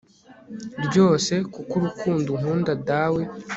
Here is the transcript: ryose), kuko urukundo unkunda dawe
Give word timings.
ryose), 0.85 1.33
kuko 1.53 1.73
urukundo 1.77 2.27
unkunda 2.35 2.73
dawe 2.87 3.21